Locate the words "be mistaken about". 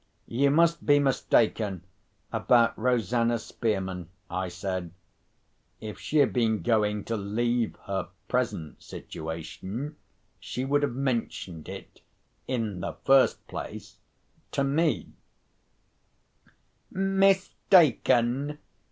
0.83-2.75